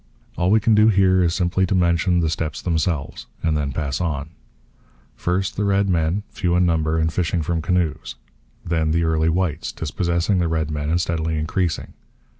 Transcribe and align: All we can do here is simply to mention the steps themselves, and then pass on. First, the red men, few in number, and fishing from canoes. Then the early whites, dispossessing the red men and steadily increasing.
All 0.35 0.49
we 0.49 0.59
can 0.59 0.73
do 0.73 0.87
here 0.87 1.21
is 1.21 1.35
simply 1.35 1.67
to 1.67 1.75
mention 1.75 2.21
the 2.21 2.29
steps 2.31 2.59
themselves, 2.63 3.27
and 3.43 3.55
then 3.55 3.71
pass 3.71 4.01
on. 4.01 4.31
First, 5.15 5.57
the 5.57 5.63
red 5.63 5.87
men, 5.87 6.23
few 6.31 6.55
in 6.55 6.65
number, 6.65 6.97
and 6.97 7.13
fishing 7.13 7.43
from 7.43 7.61
canoes. 7.61 8.15
Then 8.65 8.89
the 8.93 9.03
early 9.03 9.29
whites, 9.29 9.71
dispossessing 9.71 10.39
the 10.39 10.47
red 10.47 10.71
men 10.71 10.89
and 10.89 10.99
steadily 10.99 11.37
increasing. 11.37 11.93